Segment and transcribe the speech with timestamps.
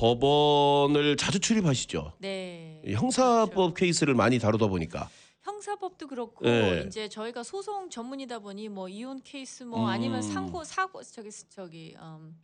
[0.00, 2.14] 법원을 자주 출입하시죠.
[2.18, 2.80] 네.
[2.86, 3.74] 형사법 그렇죠.
[3.74, 5.10] 케이스를 많이 다루다 보니까.
[5.42, 6.84] 형사법도 그렇고 네.
[6.86, 9.86] 이제 저희가 소송 전문이다 보니 뭐 이혼 케이스 뭐 음.
[9.86, 12.34] 아니면 상고 사고 저기 저기 음,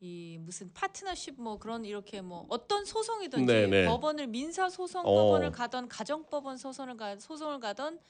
[0.00, 3.86] 이 무슨 파트너십 뭐 그런 이렇게 뭐 어떤 소송이든지 네네.
[3.86, 5.04] 법원을 민사 소송 어.
[5.04, 8.00] 법원을 가던 가정 법원 소송을 가 소송을 가던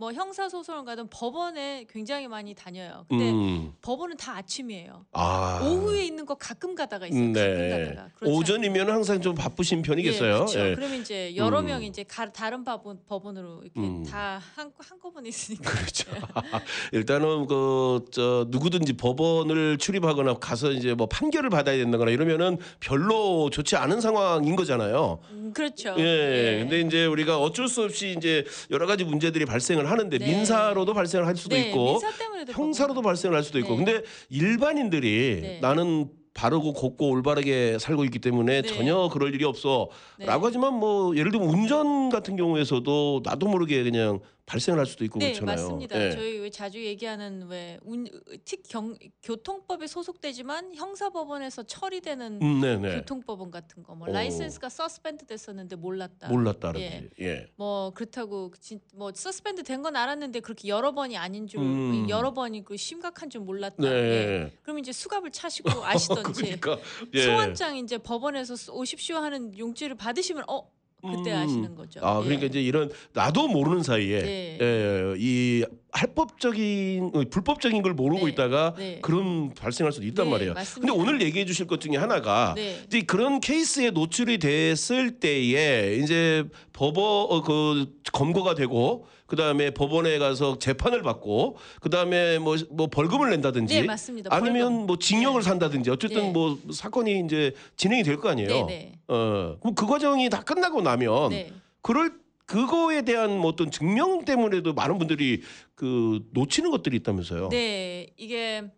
[0.00, 3.04] 뭐 형사 소송을 가던 법원에 굉장히 많이 다녀요.
[3.06, 3.74] 근데 음.
[3.82, 5.04] 법원은 다 아침이에요.
[5.12, 5.60] 아.
[5.62, 7.20] 오후에 있는 거 가끔 가다가 있어요.
[7.20, 7.68] 가끔 네.
[7.68, 8.08] 가다가.
[8.14, 10.30] 그렇지 오전이면 항상 좀 바쁘신 편이겠어요.
[10.32, 10.58] 예, 그렇죠.
[10.58, 10.74] 예.
[10.74, 11.66] 그러면 이제 여러 음.
[11.66, 14.02] 명이 이제 가, 다른 법원 법원으로 이렇게 음.
[14.04, 15.70] 다 한, 한꺼번에 있으니까.
[15.70, 16.10] 그렇죠.
[16.92, 23.76] 일단은 그 저 누구든지 법원을 출입하거나 가서 이제 뭐 판결을 받아야 된다거나 이러면은 별로 좋지
[23.76, 25.18] 않은 상황인 거잖아요.
[25.30, 25.94] 음, 그렇죠.
[25.98, 26.60] 예.
[26.60, 30.24] 근데 이제 우리가 어쩔 수 없이 이제 여러 가지 문제들이 발생을 하는데 네.
[30.26, 33.02] 민사로도 발생을 할 수도 네, 있고 민사 때문에도 형사로도.
[33.02, 33.70] 발생을 할 수도 있고.
[33.70, 33.76] 네.
[33.76, 35.58] 근데 일반인들이 네.
[35.60, 38.68] 나는 바르고 곱고 올바르게 살고 있기 때문에 네.
[38.68, 40.26] 전혀 그럴 일이 없어라고 네.
[40.26, 44.20] 하지만 뭐 예를 들면 운전 같은 경우에서도 나도 모르게 그냥
[44.50, 45.56] 발생을 할 수도 있고 네, 그렇잖아요.
[45.56, 46.06] 맞습니다.
[46.06, 46.10] 예.
[46.10, 48.08] 저희 왜 자주 얘기하는 왜 운,
[48.44, 52.96] 특 경, 교통법에 소속되지만 형사법원에서 처리되는 음, 네 네.
[52.96, 54.12] 교통법원 같은 거, 뭐 오.
[54.12, 56.28] license가 suspend 됐었는데 몰랐다.
[56.28, 56.84] 몰랐다든지.
[56.84, 57.10] 예.
[57.20, 57.46] 예.
[57.54, 62.06] 뭐 그렇다고 진, 뭐 suspend 된 건 알았는데 그렇게 여러 번이 아닌 줄 음.
[62.10, 63.76] 여러 번이고 심각한 줄 몰랐다.
[63.78, 63.88] 네.
[63.88, 64.52] 예.
[64.62, 66.78] 그럼 이제 수갑을 차시고 아시던지 그러니까
[67.14, 67.22] 예.
[67.24, 70.68] 소환장 이제 법원에서 쏘- 오십시오 하는 용지를 받으시면 어
[71.02, 71.36] 그때 음.
[71.38, 72.00] 아시는 거죠.
[72.02, 72.46] 아 그러니까 예.
[72.46, 74.58] 이제 이런 나도 모르는 사이에 네.
[74.60, 78.32] 예, 이 할법적인 어, 불법적인 걸 모르고 네.
[78.32, 78.98] 있다가 네.
[79.02, 80.54] 그런 발생할 수도 있단 네, 말이에요.
[80.54, 80.92] 맞습니다.
[80.92, 82.80] 근데 오늘 얘기해 주실 것 중에 하나가 네.
[82.86, 90.58] 이제 그런 케이스에 노출이 됐을 때에 이제 법원 어, 그 검거가 되고 그다음에 법원에 가서
[90.58, 94.34] 재판을 받고 그다음에 뭐, 뭐 벌금을 낸다든지 네, 맞습니다.
[94.34, 94.86] 아니면.
[94.86, 95.48] 뭐 징역을 네.
[95.48, 96.30] 산다든지 어쨌든 네.
[96.32, 98.66] 뭐 사건이 이제 진행이 될 거 아니에요.
[99.08, 101.52] 어, 그럼 그 과정이 다 끝나고 나면 네.
[101.82, 102.12] 그럴
[102.50, 105.42] 그거에 대한 뭐 어떤 증명 때문에도 많은 분들이
[105.76, 107.48] 그 놓치는 것들이 있다면서요.
[107.50, 108.68] 네, 이게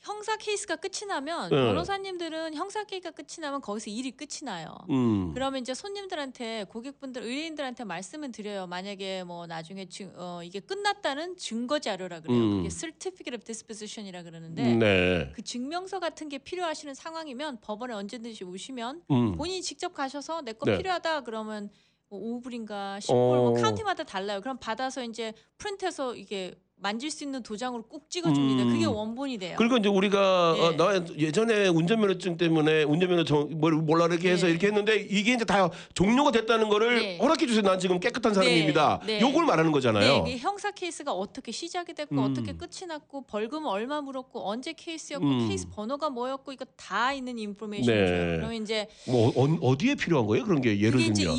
[0.00, 1.56] 형사 케이스가 끝이 나면 네.
[1.56, 4.72] 변호사님들은 형사 케이스가 끝이 나면 거기서 일이 끝이 나요.
[4.90, 5.32] 음.
[5.34, 8.66] 그러면 이제 손님들한테 고객분들 의뢰인들한테 말씀을 드려요.
[8.66, 12.38] 만약에 뭐 나중에 증, 어, 이게 끝났다는 증거 자료라 그래요.
[12.38, 12.56] 음.
[12.58, 15.32] 그게 certificate of disposition이라 그러는데 네.
[15.34, 19.32] 그 증명서 같은 게 필요하시는 상황이면 법원에 언제든지 오시면 음.
[19.32, 20.76] 본인이 직접 가셔서 내거 네.
[20.76, 21.70] 필요하다 그러면
[22.08, 23.50] 뭐 5불인가 10불 어.
[23.50, 24.40] 뭐 카운티마다 달라요.
[24.40, 28.64] 그럼 받아서 이제 프린트해서 이게 만질 수 있는 도장으로 꼭 찍어줍니다.
[28.64, 28.68] 음.
[28.70, 29.54] 그게 원본이 돼요.
[29.56, 30.62] 그리고 이제 우리가 네.
[30.62, 34.52] 어, 나 예전에 운전면허증 때문에 운전면허 정, 뭘 몰라 이렇게 해서 네.
[34.52, 37.18] 이렇게 했는데 이게 이제 다 종료가 됐다는 거를 네.
[37.18, 37.62] 허락해 주세요.
[37.62, 39.00] 난 지금 깨끗한 사람입니다.
[39.06, 39.20] 네.
[39.22, 40.24] 요걸 말하는 거잖아요.
[40.24, 42.18] 네, 이 형사 케이스가 어떻게 시작이 됐고 음.
[42.30, 45.48] 어떻게 끝이 났고 벌금을 얼마 물었고 언제 케이스였고 음.
[45.48, 48.04] 케이스 번호가 뭐였고 이거 다 있는 인포메이션이죠.
[48.04, 48.36] 네.
[48.36, 50.44] 그러면 이제 뭐 어, 디에 필요한 거예요?
[50.44, 51.38] 그런 게 예를 그게 이제 들면.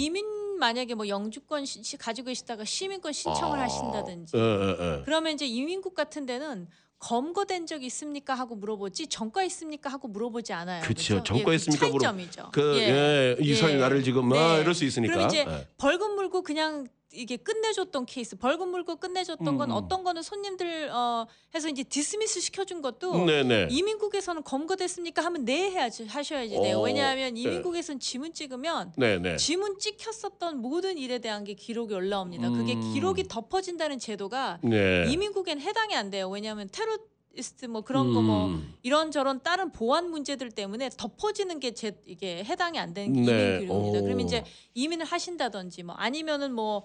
[0.58, 3.64] 만약에 뭐 영주권 시, 시- 가지고 계시다가 시민권 신청을 아.
[3.64, 5.02] 하신다든지 예, 예, 예.
[5.06, 6.68] 그러면 이제 이민국 같은 데는
[7.00, 10.82] 검거된 적 있습니까 하고 물어보지 전과 있습니까 하고 물어보지 않아요.
[10.82, 11.18] 그쵸.
[11.18, 11.24] 그죠?
[11.24, 12.50] 전과 예, 있습니까 그 물어- 차이점이죠.
[12.52, 13.80] 그 예, 이 사람이 예.
[13.82, 14.62] 나를 지금 막 네.
[14.62, 15.14] 이럴 수 있으니까.
[15.14, 15.68] 그럼 이제 예.
[15.78, 19.76] 벌금 물고 그냥 이게 끝내줬던 케이스, 벌금 물고 끝내줬던 건 음.
[19.76, 23.68] 어떤 거는 손님들 어 해서 이제 dismiss 시켜준 것도 네네.
[23.72, 26.78] 이민국에서는 검거됐습니까 하면 네 해야지 하셔야지 돼요.
[26.78, 27.42] 어, 왜냐하면 네.
[27.42, 29.38] 이민국에서는 지문 찍으면 네네.
[29.38, 32.52] 지문 찍혔었던 모든 일에 대한 게 기록이 올라옵니다.
[32.52, 32.94] 그게 음.
[32.94, 35.06] 기록이 덮어진다는 제도가 네.
[35.10, 36.30] 이민국엔 해당이 안 돼요.
[36.30, 38.74] 왜냐하면 테러리스트 뭐 그런 거 뭐 음.
[38.84, 43.48] 이런저런 다른 보안 문제들 때문에 덮어지는 게 제, 이게 해당이 안 되는 게 네.
[43.56, 44.00] 이민 기록입니다.
[44.00, 44.04] 오.
[44.04, 44.44] 그러면 이제
[44.74, 46.84] 이민을 하신다든지 뭐 아니면은 뭐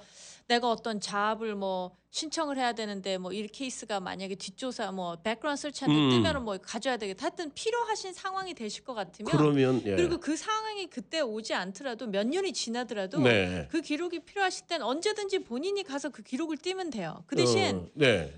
[0.49, 6.11] 내가 어떤 job을 뭐 신청을 해야 되는데 뭐이 케이스가 만약에 뒷조사 뭐 background search하는데 음.
[6.11, 7.25] 뜨면은 뭐 가져야 되겠다.
[7.25, 9.97] 하여튼 필요하신 상황이 되실 것 같으면 그러면 예.
[9.97, 13.67] 그리고 그 상황이 그때 오지 않더라도 몇 년이 지나더라도 네.
[13.71, 17.25] 그 기록이 필요하실 땐 언제든지 본인이 가서 그 기록을 띄면 돼요.
[17.27, 18.35] 그 대신 어, 네.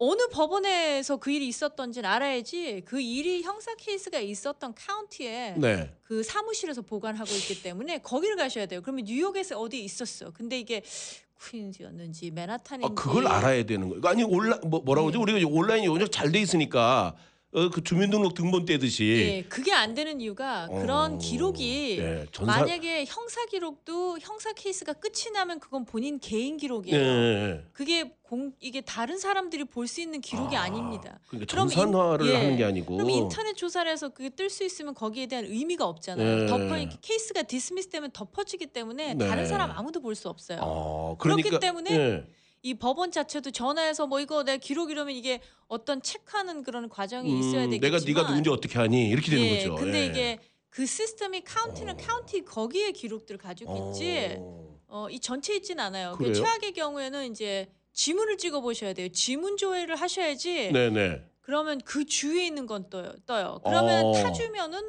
[0.00, 5.92] 어느 법원에서 그 일이 있었던지는 알아야지 그 일이 형사 케이스가 있었던 카운티에 네.
[6.02, 8.80] 그 사무실에서 보관하고 있기 때문에 거기를 가셔야 돼요.
[8.80, 10.30] 그러면 뉴욕에서 어디 있었어.
[10.30, 10.82] 근데 이게
[11.50, 14.00] 퀸즈였는지 맨하탄인지 아 그걸 알아야 되는 거예요.
[14.04, 15.24] 아니 온라 뭐, 뭐라고 그러죠?
[15.24, 15.32] 네.
[15.32, 17.16] 우리가 온라인이 워낙 잘 돼 있으니까
[17.50, 22.58] 어, 그 주민등록 등본 떼듯이 예, 그게 안 되는 이유가 그런 어, 기록이 예, 전사
[22.60, 26.98] 만약에 형사 기록도 형사 케이스가 끝이 나면 그건 본인 개인 예, 기록이에요.
[27.00, 27.64] 예.
[27.72, 32.26] 그게 공 이게 다른 사람들이 볼 수 있는 기록이 아, 아, 닙니다 그러니까 그럼 전산화를
[32.26, 32.36] 인- 예.
[32.36, 36.42] 하는 게 아니고 그럼 인터넷 조사를 해서 그게 뜰 수 있으면 거기에 대한 의미가 없잖아요.
[36.42, 36.46] 예.
[36.46, 39.26] 덮어 이렇게 케이스가 dismiss 되면 덮어지기 때문에 네.
[39.26, 40.58] 다른 사람 아무도 볼 수 없어요.
[40.60, 42.24] 아, 그렇기 그러니까, 때문에 예.
[42.62, 47.64] 이 법원 자체도 전화해서 뭐 이거 내 기록 이러면 이게 어떤 체크하는 그런 과정이 있어야
[47.64, 49.74] 음, 되겠지만 내가 네가 누군지 어떻게 하니 이렇게 되는 예, 거죠.
[49.76, 50.06] 근데 예.
[50.06, 50.38] 이게
[50.70, 54.78] 그 시스템이 카운티는 카운티 거기에 기록들을 가지고 있지 어.
[54.88, 56.14] 어, 이 전체 있진 않아요.
[56.16, 56.32] 그?
[56.32, 59.08] 최악의 경우에는 이제 지문을 찍어 보셔야 돼요.
[59.10, 60.72] 지문 조회를 하셔야지.
[60.72, 61.22] 네네.
[61.40, 63.12] 그러면 그 주위에 있는 건 떠요.
[63.26, 63.60] 떠요.
[63.64, 64.12] 그러면 어.
[64.12, 64.80] 타주면은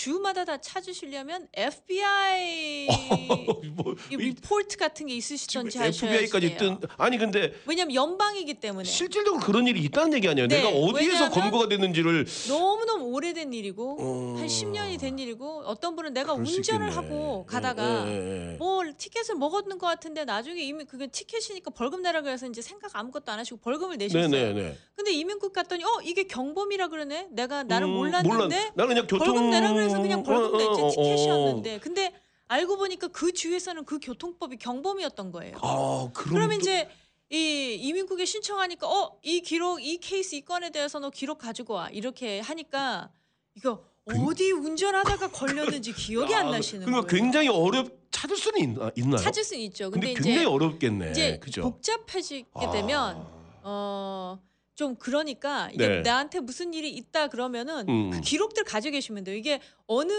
[0.00, 2.86] 주마다 다 찾으시려면 FBI
[3.72, 6.78] 뭐, 이 이- 리포트 같은 게 있으시던지 하셔야 FBI까지 돼요.
[6.78, 10.48] 뜬 아니 근데 왜냐면 연방이기 때문에 실질적으로 그런 일이 있다는 얘기 아니에요.
[10.48, 15.96] 네, 내가 어디에서 검거가 됐는지를 너무 너무 오래된 일이고 어, 한 10년이 된 일이고 어떤
[15.96, 16.94] 분은 내가 운전을.
[16.94, 18.56] 하고 어, 가다가 예, 예, 예.
[18.58, 23.32] 뭐 티켓을 먹었는 것 같은데 나중에 이미 그게 티켓이니까 벌금 내라 그래서 이제 생각 아무것도
[23.32, 24.28] 안 하시고 벌금을 내셨어요.
[24.28, 24.76] 네네네.
[24.94, 27.28] 근데 이민국 갔더니 어 이게 경범이라 그러네.
[27.30, 30.58] 내가 나는 음, 몰랐는데 몰랐- 나는 그냥 교통 벌금 내라 그래 서 그냥 벌금 어,
[30.58, 32.12] 냈지 어, 어, 티켓이었는데 근데
[32.48, 35.56] 알고 보니까 그 주에서는 그 교통법이 경범이었던 거예요.
[35.60, 36.88] 아 그럼 그러면 또- 이제
[37.30, 41.88] 이 이민국에 신청하니까 어 이 기록 이 케이스 이 건에 대해서 너 기록 가지고 와
[41.90, 43.10] 이렇게 하니까
[43.56, 47.22] 이거 어디 운전하다가 걸렸는지 기억이 안 아, 나시는 그러니까 거예요.
[47.24, 49.16] 굉장히 어렵 찾을 수는 있나, 있나요?
[49.20, 49.90] 찾을 수 있죠.
[49.90, 51.10] 근데, 근데, 굉장히 이제 어렵겠네.
[51.10, 51.62] 이제 그죠?
[51.62, 52.70] 복잡해지게 아.
[52.70, 53.26] 되면
[53.64, 54.38] 어.
[54.76, 56.00] 좀 그러니까 이게 네.
[56.02, 58.10] 나한테 무슨 일이 있다 그러면은 음.
[58.10, 59.34] 그 기록들 가지고 계시면 돼요.
[59.34, 60.12] 이게 어느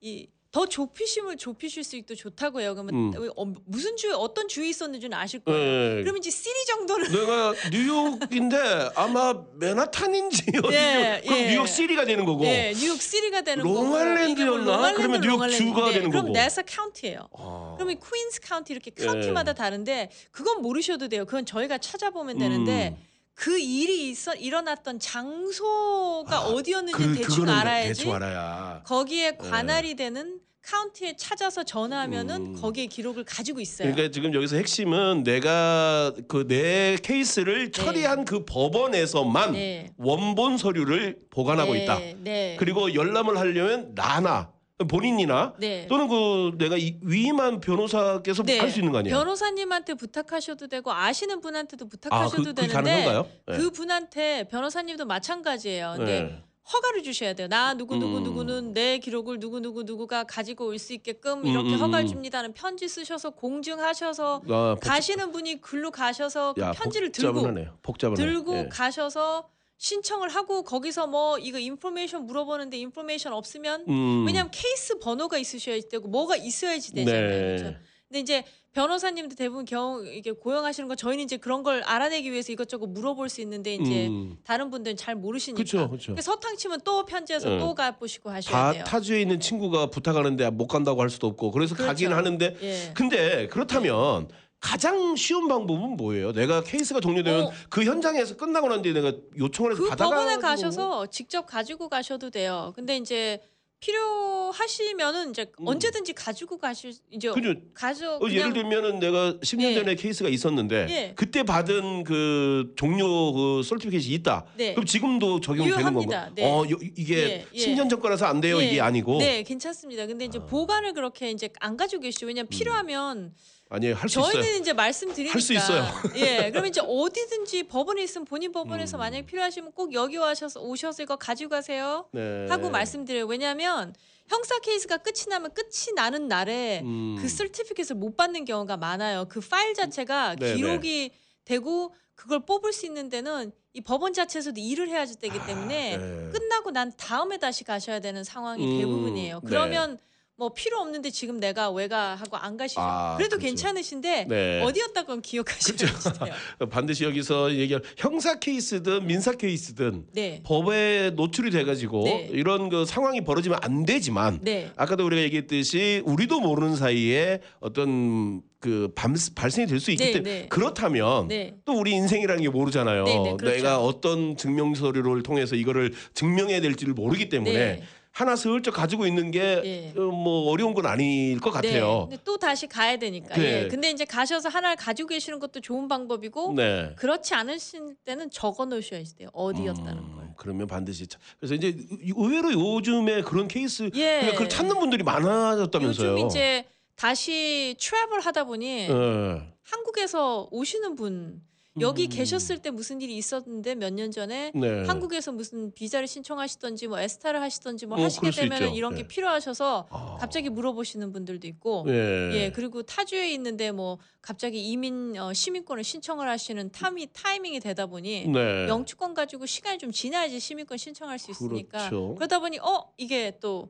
[0.00, 2.74] 이 더 좁히심을 좁히실 수 있도 좋다고요.
[2.76, 3.30] 그러면 음.
[3.34, 5.58] 어, 무슨 주에 어떤 주에 있었는지는 아실 거예요.
[5.98, 6.00] 예.
[6.00, 11.48] 그러면 이제 city 정도는 내가 뉴욕인데 아마 맨하탄인지 어디 예, 그럼 예.
[11.48, 12.44] 뉴욕 city가 되는 거고.
[12.44, 14.62] 예, 뉴욕 city가 되는 거고 롱아일랜드였나?
[14.62, 15.64] 이게 뭐 그러면 뉴욕 롱아일랜드.
[15.64, 16.34] 주가 네, 되는 그럼 거고.
[16.34, 17.28] Nassau 카운티예요.
[17.36, 17.74] 아.
[17.76, 19.04] 그러면 퀸스 카운티 이렇게 예.
[19.06, 21.24] 카운티마다 다른데 그건 모르셔도 돼요.
[21.24, 23.13] 그건 저희가 찾아보면 되는데 음.
[23.34, 27.88] 그 일이 있어 일어났던 장소가 아, 어디였는지 그, 대충 그거는 알아야지.
[27.88, 28.82] 대충 알아야.
[28.84, 32.60] 거기에 관할이 되는 카운티에 찾아서 전화하면은 음.
[32.60, 33.90] 거기에 기록을 가지고 있어요.
[33.90, 39.90] 그러니까 지금 여기서 핵심은 내가 그 내 케이스를 처리한 그 법원에서만 네.
[39.98, 41.98] 원본 서류를 보관하고 네, 있다.
[42.18, 42.56] 네.
[42.58, 44.52] 그리고 열람을 하려면 나나
[44.86, 45.86] 본인이나 네.
[45.88, 48.58] 또는 그 내가 이- 위임한 변호사께서 네.
[48.58, 49.16] 할 수 있는 거 아니에요?
[49.16, 53.24] 변호사님한테 부탁하셔도 되고 아시는 분한테도 아, 부탁하셔도 그, 그 되는데?
[53.46, 53.56] 네.
[53.56, 55.94] 그 분한테 변호사님도 마찬가지예요.
[55.98, 56.42] 근데 네.
[56.72, 57.46] 허가를 주셔야 돼요.
[57.46, 58.22] 나 누구 누구 음.
[58.22, 62.08] 누구는 내 기록을 누구 누구 누구가 가지고 올 수 있게끔 음, 이렇게 음, 허가를 음.
[62.08, 67.78] 줍니다는 편지 쓰셔서 공증하셔서 아, 복- 가시는 분이 글로 가셔서 그 야, 편지를 들고 복잡하네요.
[67.82, 68.16] 복잡하네.
[68.16, 68.68] 들고 예.
[68.70, 69.48] 가셔서
[69.78, 74.24] 신청을 하고 거기서 뭐 이거 information 물어보는데 information 없으면 음.
[74.26, 77.28] 왜냐하면 케이스 번호가 있으셔야 되고 뭐가 있어야지 되잖아요.
[77.28, 77.56] 네.
[77.56, 77.76] 그렇죠?
[78.08, 82.86] 근데 이제 변호사님들 대부분 경우 이게 고용하시는 거 저희는 이제 그런 걸 알아내기 위해서 이것저것
[82.86, 84.36] 물어볼 수 있는데 이제 음.
[84.44, 85.62] 다른 분들은 잘 모르시니까.
[85.62, 86.06] 그쵸, 그쵸.
[86.06, 87.58] 그러니까 허탕 치면 또 편지해서 네.
[87.58, 88.84] 또 가보시고 하셔야 다 돼요.
[88.84, 91.88] 타주에 있는 친구가 부탁하는데 못 간다고 할 수도 없고 그래서 그렇죠.
[91.88, 92.92] 가긴 하는데 예.
[92.94, 94.28] 근데 그렇다면
[94.64, 96.32] 가장 쉬운 방법은 뭐예요?
[96.32, 97.52] 내가 케이스가 종료되면 어.
[97.68, 102.30] 그 현장에서 끝나고 난 뒤에 내가 요청을 해서 그 받아가 법원에 가셔서 직접 가지고 가셔도
[102.30, 102.72] 돼요.
[102.74, 103.42] 근데 이제
[103.80, 105.68] 필요하시면은 이제 음.
[105.68, 107.54] 언제든지 가지고 가실 이제 그죠?
[107.74, 109.74] 가져 어, 그냥 예를 들면은 내가 10년 네.
[109.74, 111.12] 전에 케이스가 있었는데 예.
[111.14, 114.46] 그때 받은 그 종료 그 certificate 있다.
[114.56, 114.72] 네.
[114.72, 116.20] 그럼 지금도 적용되는 유효합니다.
[116.20, 116.32] 건가?
[116.34, 116.50] 네.
[116.50, 117.66] 어 요- 이게 예, 예.
[117.66, 118.64] 10년 전 거라서 안 돼요 예.
[118.64, 120.06] 이게 아니고 네, 괜찮습니다.
[120.06, 120.46] 근데 이제 아.
[120.46, 122.24] 보관을 그렇게 이제 안 가지고 계시죠.
[122.26, 123.34] 왜냐면 필요하면
[123.74, 124.56] 아니 할수 저희는 있어요.
[124.60, 125.84] 이제 말씀드리니까 할수 있어요.
[126.14, 129.00] 예, 그러면 이제 어디든지 법원에 있으면 본인 법원에서 음.
[129.00, 132.46] 만약에 필요하시면 꼭 여기 와셔서 오셔서 이거 가지고 가세요 네.
[132.48, 133.26] 하고 말씀드려요.
[133.26, 133.92] 왜냐하면
[134.28, 137.16] 형사 케이스가 끝이 나면 끝이 나는 날에 음.
[137.20, 139.26] 그 설티피켓을 못 받는 경우가 많아요.
[139.28, 140.54] 그 파일 자체가 네네.
[140.54, 141.10] 기록이
[141.44, 146.30] 되고 그걸 뽑을 수 있는 데는 이 법원 자체에서도 일을 해야 되기 때문에 네.
[146.30, 149.40] 끝나고 난 다음에 다시 가셔야 되는 상황이 음, 대부분이에요.
[149.40, 149.48] 네.
[149.48, 149.98] 그러면
[150.36, 152.80] 뭐 필요 없는데 지금 내가 왜가 하고 안 가시죠.
[152.80, 153.46] 아, 그래도 그렇죠.
[153.46, 154.62] 괜찮으신데 네.
[154.62, 155.90] 어디였다 그럼 기억하셔야 돼요.
[156.70, 160.42] 반드시 여기서 얘기할 형사 케이스든 민사 케이스든 네.
[160.44, 162.28] 법에 노출이 돼가지고 네.
[162.32, 164.72] 이런 그 상황이 벌어지면 안 되지만 네.
[164.74, 170.30] 아까도 우리가 얘기했듯이 우리도 모르는 사이에 어떤 그 밤, 발생이 될 수 있기 네, 때문에
[170.40, 170.46] 네.
[170.48, 171.54] 그렇다면 네.
[171.64, 173.04] 또 우리 인생이라는 게 모르잖아요.
[173.36, 173.44] 그렇죠.
[173.44, 177.82] 내가 어떤 증명 서류를 통해서 이거를 증명해야 될지를 모르기 때문에 네.
[178.14, 179.92] 하나 슬쩍 가지고 있는 게 예.
[180.00, 181.68] 뭐 어려운 건 아닐 것 네.
[181.72, 182.06] 같아요.
[182.08, 183.34] 근데 또 다시 가야 되니까.
[183.34, 183.64] 네.
[183.64, 183.68] 예.
[183.68, 186.92] 근데 이제 가셔서 하나를 가지고 계시는 것도 좋은 방법이고 네.
[186.94, 189.30] 그렇지 않으실 때는 적어 놓으셔야 돼요.
[189.32, 190.28] 어디였다는 음, 걸.
[190.36, 191.76] 그러면 반드시 차- 그래서 이제
[192.16, 194.20] 의외로 요즘에 그런 케이스 예.
[194.20, 196.12] 그러니까 그걸 찾는 분들이 많아졌다면서요.
[196.12, 199.42] 요즘 이제 다시 travel 하다 보니 예.
[199.64, 201.42] 한국에서 오시는 분
[201.80, 202.08] 여기 음.
[202.08, 204.84] 계셨을 때 무슨 일이 있었는데 몇 년 전에 네.
[204.86, 208.64] 한국에서 무슨 비자를 신청하시던지 뭐 ESTA를 하시던지 뭐뭐 하시게 있죠.
[208.74, 209.02] 이런 네.
[209.02, 210.16] 게 필요하셔서 아.
[210.20, 212.30] 갑자기 물어보시는 분들도 있고 예.
[212.32, 218.28] 예 그리고 타주에 있는데 뭐 갑자기 이민 어, 시민권을 신청을 하시는 타미 타이밍이 되다 보니
[218.28, 218.68] 네.
[218.68, 222.14] 영주권 가지고 시간이 좀 지나야지 시민권 신청할 수 있으니까 그렇죠.
[222.14, 223.68] 그러다 보니 어 이게 또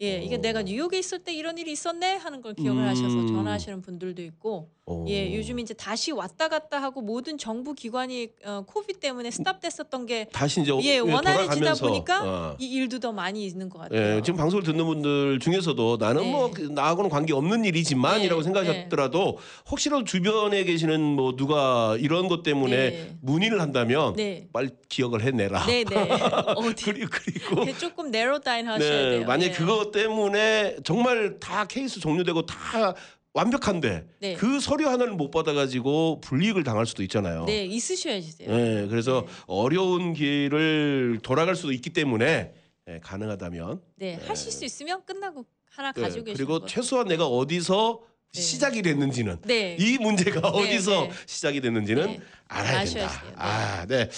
[0.00, 0.38] 예, 이게 어.
[0.38, 3.26] 내가 뉴욕에 있을 때 이런 일이 있었네 하는 걸 기억을 하셔서 음.
[3.28, 5.04] 전화하시는 분들도 있고, 어.
[5.08, 10.26] 예, 요즘 이제 다시 왔다 갔다 하고 모든 정부 기관이 어, 코비드 때문에 스탑됐었던 게
[10.32, 12.56] 다시 이제 예, 원활해지다 돌아가면서, 보니까 어.
[12.58, 14.16] 이 일도 더 많이 있는 것 같아요.
[14.16, 16.32] 예, 지금 방송을 듣는 분들 중에서도 나는 네.
[16.32, 19.38] 뭐 그- 나하고는 관계 없는 일이지만이라고 네, 생각하셨더라도
[19.70, 23.16] 혹시라도 주변에 계시는 뭐 누가 이런 것 때문에 네.
[23.22, 25.64] 문의를 한다면 네, 빨리 기억을 해내라.
[25.66, 25.94] 네, 네.
[26.56, 29.26] 어디 그리고 그리고 이렇게 조금 내로 다인 하셔야 네, 돼요.
[29.26, 29.50] 만약 예.
[29.50, 32.94] 에 그것 때문에 정말 다 케이스 종료되고 다
[33.34, 34.34] 완벽한데 네.
[34.34, 37.44] 그 서류 하나를 못 받아가지고 불이익을 당할 수도 있잖아요.
[37.46, 38.50] 네, 있으셔야지 돼요.
[38.50, 39.32] 예, 그래서 네.
[39.46, 42.52] 어려운 길을 돌아갈 수도 있기 때문에
[42.88, 46.66] 예, 가능하다면 네, 하실 수 있으면 끝나고 하나 예, 가지고 계시는 그리고 거.
[46.66, 48.00] 최소한 내가 어디서
[48.34, 48.40] 네.
[48.40, 49.76] 시작이 됐는지는 네.
[49.78, 51.10] 이 문제가 어디서 네.
[51.26, 52.20] 시작이 됐는지는 네.
[52.48, 53.22] 알아야 된다.
[53.24, 53.32] 네.
[53.36, 54.08] 아, 네.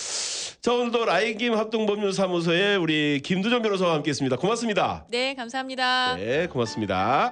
[0.60, 4.36] 자 오늘도 라이김 합동법률사무소의 우리 김두정 변호사와 함께했습니다.
[4.36, 5.06] 고맙습니다.
[5.10, 6.16] 네, 감사합니다.
[6.16, 7.22] 네, 고맙습니다.